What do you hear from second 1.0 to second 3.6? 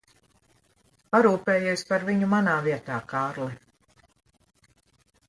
Parūpējies par viņu manā vietā, Kārli.